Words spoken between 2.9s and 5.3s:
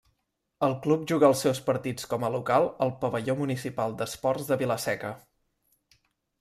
Pavelló Municipal d'Esports de Vila-seca.